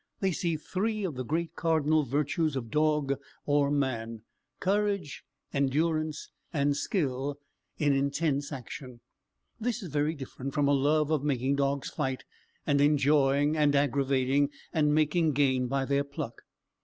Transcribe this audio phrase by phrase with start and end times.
[0.19, 4.23] They see three of the great cardinal virtues of dog or man
[4.59, 7.37] courage, endurance, and skill
[7.77, 9.01] in intense action.
[9.59, 12.23] This is very different from a love of making dogs fight,
[12.65, 16.41] and enjoying, and aggravating, and making gain by their pluck.